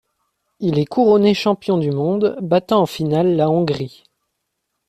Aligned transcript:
Il 0.59 0.79
est 0.79 0.87
couronné 0.87 1.35
champion 1.35 1.77
du 1.77 1.91
monde, 1.91 2.35
battant 2.41 2.81
en 2.81 2.85
finale 2.87 3.35
la 3.35 3.51
Hongrie. 3.51 4.01